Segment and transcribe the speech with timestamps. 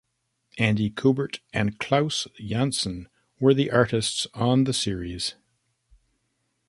[0.57, 3.07] Andy Kubert and Klaus Janson
[3.39, 5.35] were the artists on the series.